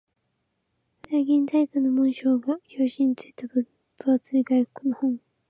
[1.11, 3.67] 例えば、銀細工の紋章が表紙に付いた分
[4.03, 5.19] 厚い外国の本